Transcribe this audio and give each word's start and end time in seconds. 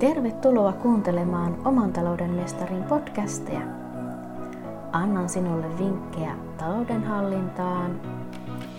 Tervetuloa 0.00 0.72
kuuntelemaan 0.72 1.66
Oman 1.66 1.92
talouden 1.92 2.30
mestarin 2.30 2.82
podcasteja. 2.82 3.60
Annan 4.92 5.28
sinulle 5.28 5.78
vinkkejä 5.78 6.36
taloudenhallintaan, 6.58 8.00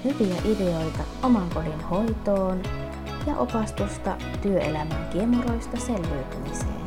hyviä 0.03 0.35
ideoita 0.45 1.03
oman 1.23 1.49
kodin 1.53 1.81
hoitoon 1.81 2.63
ja 3.27 3.37
opastusta 3.37 4.17
työelämän 4.41 5.09
kiemuroista 5.11 5.77
selviytymiseen. 5.77 6.81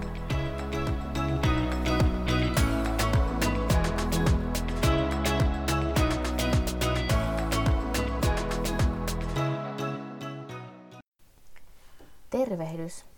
Tervehdys! 12.31 13.14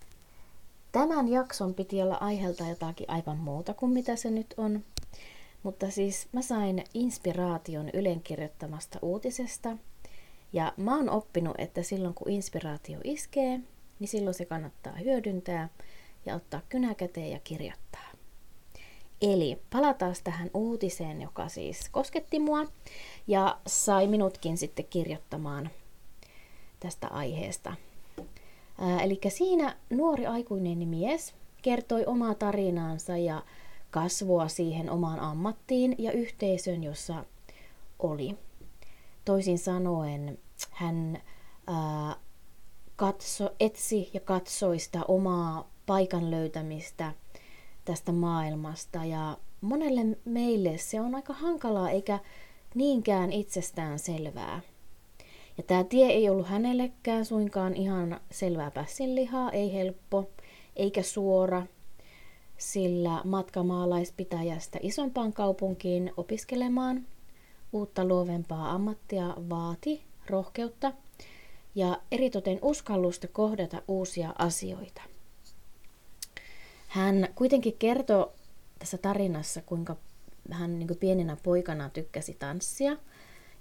Tämän 0.97 1.27
jakson 1.27 1.73
piti 1.73 2.01
olla 2.01 2.15
aiheelta 2.15 2.63
jotakin 2.63 3.09
aivan 3.09 3.37
muuta 3.37 3.73
kuin 3.73 3.91
mitä 3.91 4.15
se 4.15 4.29
nyt 4.29 4.53
on. 4.57 4.83
Mutta 5.63 5.91
siis 5.91 6.27
mä 6.31 6.41
sain 6.41 6.83
inspiraation 6.93 7.89
Ylen 7.93 8.21
kirjoittamasta 8.21 8.99
uutisesta. 9.01 9.77
Ja 10.53 10.73
mä 10.77 10.95
oon 10.95 11.09
oppinut, 11.09 11.55
että 11.57 11.83
silloin 11.83 12.13
kun 12.13 12.29
inspiraatio 12.29 12.99
iskee, 13.03 13.59
niin 13.99 14.07
silloin 14.07 14.33
se 14.33 14.45
kannattaa 14.45 14.93
hyödyntää 14.93 15.69
ja 16.25 16.35
ottaa 16.35 16.61
kynä 16.69 16.95
käteen 16.95 17.31
ja 17.31 17.39
kirjoittaa. 17.43 18.11
Eli 19.21 19.61
palataan 19.69 20.15
tähän 20.23 20.49
uutiseen, 20.53 21.21
joka 21.21 21.49
siis 21.49 21.89
kosketti 21.91 22.39
mua 22.39 22.65
ja 23.27 23.57
sai 23.67 24.07
minutkin 24.07 24.57
sitten 24.57 24.85
kirjoittamaan 24.85 25.69
tästä 26.79 27.07
aiheesta 27.07 27.73
eli 29.03 29.19
siinä 29.27 29.75
nuori 29.89 30.25
aikuinen 30.25 30.87
mies 30.87 31.33
kertoi 31.61 32.05
omaa 32.05 32.35
tarinaansa 32.35 33.17
ja 33.17 33.43
kasvua 33.91 34.47
siihen 34.47 34.89
omaan 34.89 35.19
ammattiin 35.19 35.95
ja 35.97 36.11
yhteisön, 36.11 36.83
jossa 36.83 37.25
oli. 37.99 38.37
Toisin 39.25 39.59
sanoen 39.59 40.39
hän 40.71 41.21
ää, 41.67 42.15
katso, 42.95 43.49
etsi 43.59 44.09
ja 44.13 44.19
katsoi 44.19 44.79
sitä 44.79 45.03
omaa 45.07 45.69
paikan 45.85 46.31
löytämistä 46.31 47.13
tästä 47.85 48.11
maailmasta 48.11 49.05
ja 49.05 49.37
monelle 49.61 50.17
meille 50.25 50.77
se 50.77 51.01
on 51.01 51.15
aika 51.15 51.33
hankalaa 51.33 51.89
eikä 51.89 52.19
niinkään 52.75 53.31
itsestään 53.33 53.99
selvää. 53.99 54.61
Ja 55.57 55.63
tämä 55.63 55.83
tie 55.83 56.07
ei 56.07 56.29
ollut 56.29 56.47
hänellekään 56.47 57.25
suinkaan 57.25 57.75
ihan 57.75 58.19
selvää 58.31 58.71
pässinlihaa, 58.71 59.51
ei 59.51 59.73
helppo 59.73 60.29
eikä 60.75 61.01
suora, 61.01 61.63
sillä 62.57 63.21
matka 63.23 63.63
maalaispitäjästä 63.63 64.79
isompaan 64.81 65.33
kaupunkiin 65.33 66.13
opiskelemaan 66.17 67.07
uutta 67.73 68.05
luovempaa 68.05 68.71
ammattia 68.71 69.35
vaati 69.49 70.03
rohkeutta 70.29 70.93
ja 71.75 72.01
eritoten 72.11 72.59
uskallusta 72.61 73.27
kohdata 73.27 73.81
uusia 73.87 74.33
asioita. 74.37 75.01
Hän 76.87 77.27
kuitenkin 77.35 77.75
kertoi 77.79 78.31
tässä 78.79 78.97
tarinassa, 78.97 79.61
kuinka 79.61 79.95
hän 80.51 80.79
niin 80.79 80.97
pienenä 80.99 81.37
poikana 81.43 81.89
tykkäsi 81.89 82.35
tanssia– 82.39 82.97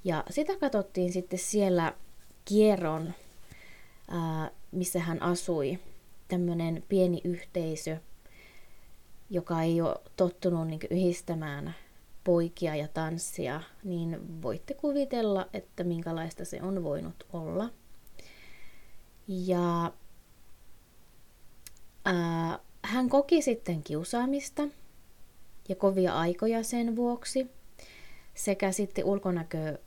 ja 0.07 0.25
sitä 0.31 0.57
katsottiin 0.57 1.13
sitten 1.13 1.39
siellä 1.39 1.95
kierron, 2.45 3.15
ää, 4.11 4.51
missä 4.73 5.01
hän 5.01 5.23
asui, 5.23 5.79
tämmöinen 6.29 6.85
pieni 6.89 7.21
yhteisö, 7.25 7.97
joka 9.31 9.63
ei 9.63 9.81
ole 9.81 9.97
tottunut 10.17 10.67
niin 10.69 10.81
yhdistämään 10.91 11.75
poikia 12.25 12.77
ja 12.77 12.89
tanssia, 12.89 13.61
niin 13.85 14.43
voitte 14.43 14.75
kuvitella, 14.75 15.49
että 15.53 15.85
minkälaista 15.85 16.45
se 16.45 16.63
on 16.63 16.83
voinut 16.83 17.27
olla. 17.33 17.71
Ja 19.29 19.93
ää, 22.05 22.59
hän 22.83 23.09
koki 23.09 23.43
sitten 23.43 23.83
kiusaamista 23.83 24.69
ja 25.69 25.77
kovia 25.77 26.19
aikoja 26.19 26.63
sen 26.63 26.97
vuoksi, 26.97 27.51
sekä 28.35 28.73
sitten 28.73 29.05
ulkonäkö 29.05 29.79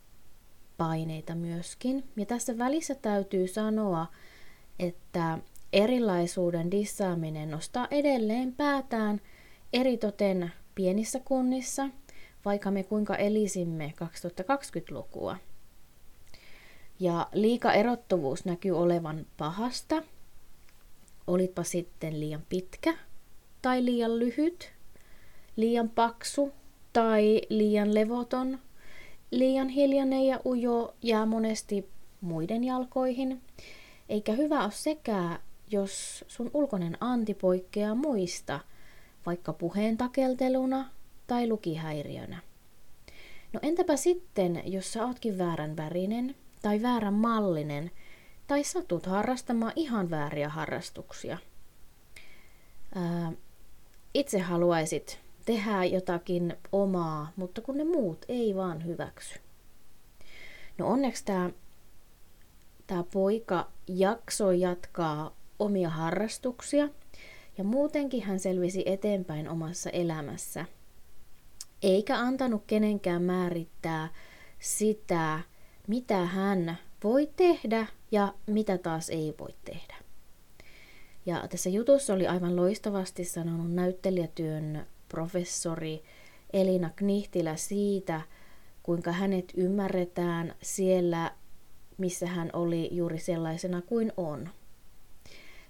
paineita 0.80 1.34
myöskin. 1.34 2.04
Ja 2.16 2.26
tässä 2.26 2.58
välissä 2.58 2.94
täytyy 2.94 3.48
sanoa, 3.48 4.06
että 4.78 5.38
erilaisuuden 5.72 6.70
dissaaminen 6.70 7.50
nostaa 7.50 7.88
edelleen 7.90 8.54
päätään 8.54 9.20
eritoten 9.72 10.52
pienissä 10.74 11.20
kunnissa, 11.24 11.88
vaikka 12.44 12.70
me 12.70 12.82
kuinka 12.82 13.16
elisimme 13.16 13.94
2020-lukua. 14.04 15.36
Ja 17.00 17.28
liika 17.32 17.72
erottuvuus 17.72 18.44
näkyy 18.44 18.78
olevan 18.78 19.26
pahasta, 19.36 20.02
olitpa 21.26 21.62
sitten 21.62 22.20
liian 22.20 22.42
pitkä 22.48 22.94
tai 23.62 23.84
liian 23.84 24.18
lyhyt, 24.18 24.72
liian 25.56 25.88
paksu 25.88 26.52
tai 26.92 27.40
liian 27.48 27.94
levoton– 27.94 28.58
Liian 29.30 29.68
hiljainen 29.68 30.26
ja 30.26 30.40
ujo 30.46 30.94
jää 31.02 31.26
monesti 31.26 31.88
muiden 32.20 32.64
jalkoihin, 32.64 33.42
eikä 34.08 34.32
hyvä 34.32 34.64
ole 34.64 34.70
sekään, 34.70 35.38
jos 35.70 36.24
sun 36.28 36.50
ulkoinen 36.54 36.96
anti 37.00 37.34
poikkeaa 37.34 37.94
muista, 37.94 38.60
vaikka 39.26 39.52
puheen 39.52 39.96
takelteluna 39.96 40.90
tai 41.26 41.48
lukihäiriönä. 41.48 42.38
No 43.52 43.60
entäpä 43.62 43.96
sitten, 43.96 44.62
jos 44.64 44.92
sä 44.92 45.06
ootkin 45.06 45.38
väärän 45.38 45.76
värinen 45.76 46.34
tai 46.62 46.82
väärän 46.82 47.14
mallinen, 47.14 47.90
tai 48.46 48.64
satut 48.64 49.06
harrastamaan 49.06 49.72
ihan 49.76 50.10
vääriä 50.10 50.48
harrastuksia? 50.48 51.38
Ää, 52.94 53.32
itse 54.14 54.38
haluaisit 54.38 55.20
tehdä 55.50 55.84
jotakin 55.84 56.56
omaa, 56.72 57.32
mutta 57.36 57.60
kun 57.60 57.76
ne 57.76 57.84
muut 57.84 58.24
ei 58.28 58.56
vaan 58.56 58.84
hyväksy. 58.84 59.40
No 60.78 60.88
onneksi 60.88 61.24
tämä 61.24 61.50
tämä 62.86 63.04
poika 63.12 63.70
jaksoi 63.88 64.60
jatkaa 64.60 65.36
omia 65.58 65.90
harrastuksia 65.90 66.88
ja 67.58 67.64
muutenkin 67.64 68.22
hän 68.22 68.40
selvisi 68.40 68.82
eteenpäin 68.86 69.48
omassa 69.48 69.90
elämässä. 69.90 70.64
Eikä 71.82 72.18
antanut 72.18 72.64
kenenkään 72.66 73.22
määrittää 73.22 74.08
sitä, 74.58 75.40
mitä 75.86 76.24
hän 76.26 76.78
voi 77.04 77.30
tehdä 77.36 77.86
ja 78.10 78.34
mitä 78.46 78.78
taas 78.78 79.08
ei 79.08 79.34
voi 79.38 79.54
tehdä. 79.64 79.94
Ja 81.26 81.48
tässä 81.48 81.70
jutussa 81.70 82.14
oli 82.14 82.26
aivan 82.26 82.56
loistavasti 82.56 83.24
sanonut 83.24 83.72
näyttelijätyön 83.72 84.86
professori 85.10 86.02
Elina 86.52 86.90
Knihtilä 86.96 87.56
siitä, 87.56 88.20
kuinka 88.82 89.12
hänet 89.12 89.52
ymmärretään 89.56 90.54
siellä, 90.62 91.30
missä 91.98 92.26
hän 92.26 92.50
oli 92.52 92.88
juuri 92.92 93.18
sellaisena 93.18 93.82
kuin 93.82 94.12
on. 94.16 94.48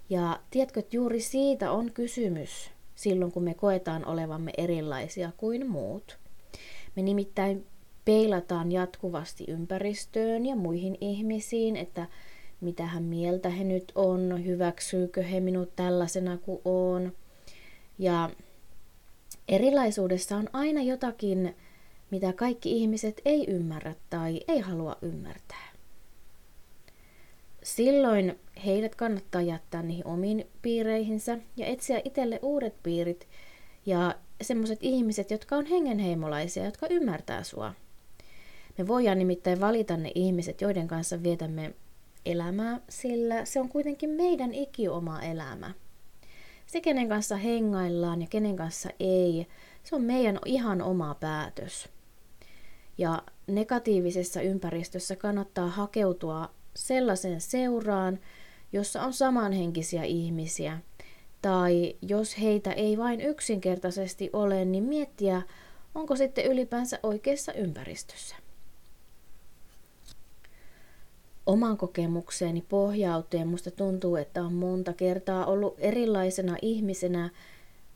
Ja 0.09 0.39
tiedätkö, 0.51 0.79
että 0.79 0.95
juuri 0.95 1.21
siitä 1.21 1.71
on 1.71 1.91
kysymys 1.91 2.71
silloin, 2.95 3.31
kun 3.31 3.43
me 3.43 3.53
koetaan 3.53 4.05
olevamme 4.05 4.51
erilaisia 4.57 5.31
kuin 5.37 5.69
muut. 5.69 6.19
Me 6.95 7.01
nimittäin 7.01 7.65
peilataan 8.05 8.71
jatkuvasti 8.71 9.45
ympäristöön 9.47 10.45
ja 10.45 10.55
muihin 10.55 10.97
ihmisiin, 11.01 11.75
että 11.75 12.07
mitä 12.61 12.85
hän 12.85 13.03
mieltä 13.03 13.49
he 13.49 13.63
nyt 13.63 13.91
on, 13.95 14.45
hyväksyykö 14.45 15.23
he 15.23 15.39
minut 15.39 15.75
tällaisena 15.75 16.37
kuin 16.37 16.61
on. 16.65 17.11
Ja 17.99 18.29
Erilaisuudessa 19.47 20.37
on 20.37 20.49
aina 20.53 20.81
jotakin, 20.81 21.55
mitä 22.11 22.33
kaikki 22.33 22.71
ihmiset 22.77 23.21
ei 23.25 23.45
ymmärrä 23.47 23.95
tai 24.09 24.41
ei 24.47 24.59
halua 24.59 24.95
ymmärtää. 25.01 25.71
Silloin 27.63 28.39
heidät 28.65 28.95
kannattaa 28.95 29.41
jättää 29.41 29.83
niihin 29.83 30.07
omiin 30.07 30.47
piireihinsä 30.61 31.37
ja 31.57 31.65
etsiä 31.65 32.01
itselle 32.05 32.39
uudet 32.41 32.75
piirit 32.83 33.27
ja 33.85 34.15
semmoiset 34.41 34.79
ihmiset, 34.81 35.31
jotka 35.31 35.55
on 35.55 35.65
hengenheimolaisia, 35.65 36.65
jotka 36.65 36.87
ymmärtää 36.89 37.43
sua. 37.43 37.73
Me 38.77 38.87
voidaan 38.87 39.19
nimittäin 39.19 39.59
valita 39.59 39.97
ne 39.97 40.11
ihmiset, 40.15 40.61
joiden 40.61 40.87
kanssa 40.87 41.23
vietämme 41.23 41.73
elämää, 42.25 42.79
sillä 42.89 43.45
se 43.45 43.59
on 43.59 43.69
kuitenkin 43.69 44.09
meidän 44.09 44.53
ikioma 44.53 45.21
elämä. 45.21 45.71
Se, 46.71 46.81
kenen 46.81 47.09
kanssa 47.09 47.35
hengaillaan 47.35 48.21
ja 48.21 48.27
kenen 48.27 48.55
kanssa 48.55 48.89
ei, 48.99 49.47
se 49.83 49.95
on 49.95 50.01
meidän 50.01 50.39
ihan 50.45 50.81
oma 50.81 51.15
päätös. 51.15 51.89
Ja 52.97 53.23
negatiivisessa 53.47 54.41
ympäristössä 54.41 55.15
kannattaa 55.15 55.67
hakeutua 55.67 56.49
sellaisen 56.75 57.41
seuraan, 57.41 58.19
jossa 58.73 59.01
on 59.01 59.13
samanhenkisiä 59.13 60.03
ihmisiä, 60.03 60.79
Tai 61.41 61.95
jos 62.01 62.39
heitä 62.41 62.71
ei 62.71 62.97
vain 62.97 63.21
yksinkertaisesti 63.21 64.29
ole, 64.33 64.65
niin 64.65 64.83
miettiä, 64.83 65.41
onko 65.95 66.15
sitten 66.15 66.45
ylipäänsä 66.45 66.99
oikeassa 67.03 67.53
ympäristössä. 67.53 68.35
Oman 71.45 71.77
kokemukseeni 71.77 72.61
pohjautuen 72.69 73.47
musta 73.47 73.71
tuntuu, 73.71 74.15
että 74.15 74.43
on 74.43 74.53
monta 74.53 74.93
kertaa 74.93 75.45
ollut 75.45 75.75
erilaisena 75.77 76.57
ihmisenä 76.61 77.29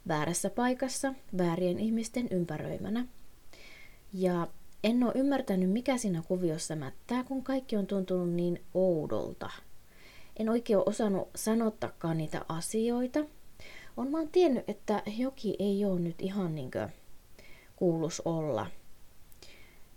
väärässä 0.07 0.49
paikassa, 0.49 1.13
väärien 1.37 1.79
ihmisten 1.79 2.27
ympäröimänä. 2.31 3.05
Ja 4.13 4.47
en 4.83 5.03
ole 5.03 5.11
ymmärtänyt, 5.15 5.69
mikä 5.69 5.97
siinä 5.97 6.23
kuviossa 6.27 6.75
mättää, 6.75 7.23
kun 7.23 7.43
kaikki 7.43 7.77
on 7.77 7.87
tuntunut 7.87 8.29
niin 8.29 8.61
oudolta. 8.73 9.49
En 10.37 10.49
oikein 10.49 10.77
ole 10.77 10.85
osannut 10.87 11.29
sanottakaan 11.35 12.17
niitä 12.17 12.45
asioita. 12.49 13.19
On 13.97 14.11
vaan 14.11 14.27
tiennyt, 14.27 14.69
että 14.69 15.03
joki 15.17 15.55
ei 15.59 15.85
ole 15.85 15.99
nyt 15.99 16.21
ihan 16.21 16.55
niin 16.55 16.71
kuin 16.71 16.89
kuulus 17.75 18.21
olla. 18.25 18.67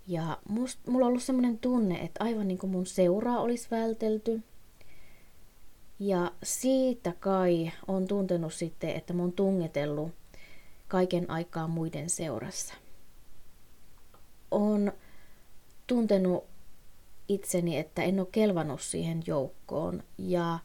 Ja 0.09 0.37
must, 0.49 0.79
mulla 0.87 1.05
on 1.05 1.09
ollut 1.09 1.23
sellainen 1.23 1.57
tunne, 1.59 1.95
että 1.95 2.23
aivan 2.23 2.47
niin 2.47 2.57
kuin 2.57 2.71
mun 2.71 2.85
seuraa 2.85 3.39
olisi 3.39 3.67
vältelty. 3.71 4.41
Ja 5.99 6.31
siitä 6.43 7.13
kai 7.19 7.71
on 7.87 8.07
tuntenut 8.07 8.53
sitten, 8.53 8.89
että 8.89 9.13
mä 9.13 9.21
oon 9.21 9.31
tungetellut 9.31 10.11
kaiken 10.87 11.29
aikaa 11.29 11.67
muiden 11.67 12.09
seurassa. 12.09 12.73
On 14.51 14.91
tuntenut 15.87 16.43
itseni, 17.27 17.77
että 17.77 18.03
en 18.03 18.19
ole 18.19 18.27
kelvannut 18.31 18.81
siihen 18.81 19.23
joukkoon. 19.27 20.03
Ja 20.17 20.59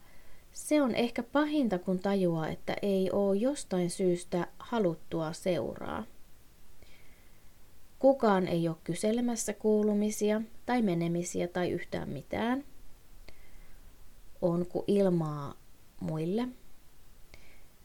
se 0.51 0.81
on 0.81 0.95
ehkä 0.95 1.23
pahinta, 1.23 1.79
kun 1.79 1.99
tajuaa, 1.99 2.49
että 2.49 2.75
ei 2.81 3.11
ole 3.11 3.37
jostain 3.37 3.89
syystä 3.89 4.47
haluttua 4.59 5.33
seuraa. 5.33 6.03
Kukaan 8.05 8.47
ei 8.47 8.67
ole 8.67 8.77
kyselemässä 8.83 9.53
kuulumisia 9.53 10.41
tai 10.65 10.81
menemisiä 10.81 11.47
tai 11.47 11.69
yhtään 11.69 12.09
mitään. 12.09 12.63
On 14.41 14.65
kuin 14.65 14.83
ilmaa 14.87 15.53
muille. 15.99 16.47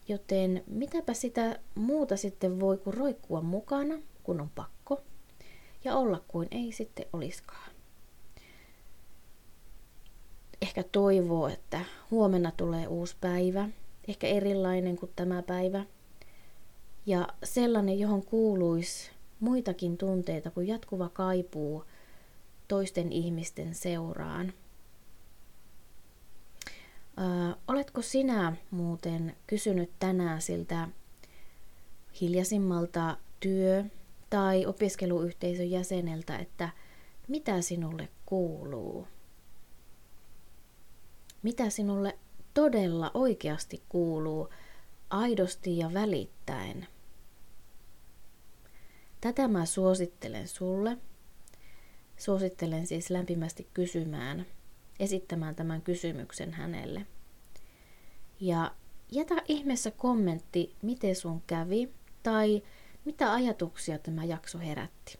Joten 0.07 0.63
mitäpä 0.67 1.13
sitä 1.13 1.59
muuta 1.75 2.17
sitten 2.17 2.59
voi 2.59 2.77
kuin 2.77 2.93
roikkua 2.93 3.41
mukana, 3.41 3.95
kun 4.23 4.41
on 4.41 4.49
pakko, 4.55 5.01
ja 5.83 5.95
olla 5.95 6.23
kuin 6.27 6.47
ei 6.51 6.71
sitten 6.71 7.05
olisikaan. 7.13 7.71
Ehkä 10.61 10.83
toivoo, 10.83 11.47
että 11.47 11.85
huomenna 12.11 12.51
tulee 12.57 12.87
uusi 12.87 13.15
päivä, 13.21 13.69
ehkä 14.07 14.27
erilainen 14.27 14.95
kuin 14.95 15.11
tämä 15.15 15.41
päivä, 15.41 15.85
ja 17.05 17.27
sellainen, 17.43 17.99
johon 17.99 18.25
kuuluisi 18.25 19.20
muitakin 19.41 19.97
tunteita 19.97 20.51
kuin 20.51 20.67
jatkuva 20.67 21.09
kaipuu 21.09 21.85
toisten 22.67 23.11
ihmisten 23.11 23.75
seuraan. 23.75 24.53
Ö, 27.17 27.55
oletko 27.67 28.01
sinä 28.01 28.55
muuten 28.71 29.35
kysynyt 29.47 29.91
tänään 29.99 30.41
siltä 30.41 30.87
hiljaisimmalta 32.21 33.17
työ- 33.39 33.85
tai 34.29 34.65
opiskeluyhteisön 34.65 35.71
jäseneltä, 35.71 36.37
että 36.37 36.69
mitä 37.27 37.61
sinulle 37.61 38.09
kuuluu? 38.25 39.07
Mitä 41.43 41.69
sinulle 41.69 42.17
todella 42.53 43.11
oikeasti 43.13 43.81
kuuluu, 43.89 44.49
aidosti 45.09 45.77
ja 45.77 45.93
välittäen? 45.93 46.87
Tätä 49.21 49.47
mä 49.47 49.65
suosittelen 49.65 50.47
sulle. 50.47 50.97
Suosittelen 52.17 52.87
siis 52.87 53.09
lämpimästi 53.09 53.67
kysymään, 53.73 54.45
esittämään 54.99 55.55
tämän 55.55 55.81
kysymyksen 55.81 56.53
hänelle. 56.53 57.05
Ja 58.39 58.71
jätä 59.11 59.35
ihmeessä 59.47 59.91
kommentti, 59.91 60.75
miten 60.81 61.15
sun 61.15 61.41
kävi 61.47 61.89
tai 62.23 62.63
mitä 63.05 63.33
ajatuksia 63.33 63.99
tämä 63.99 64.23
jakso 64.23 64.59
herätti. 64.59 65.17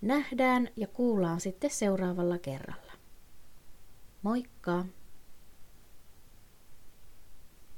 Nähdään 0.00 0.68
ja 0.76 0.86
kuullaan 0.86 1.40
sitten 1.40 1.70
seuraavalla 1.70 2.38
kerralla. 2.38 2.92
Moikka! 4.22 4.84